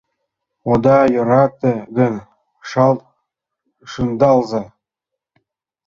Ода 0.71 0.97
йӧрате 1.13 1.73
гын, 1.97 2.13
шалт 2.69 3.01
шындалза! 3.91 4.63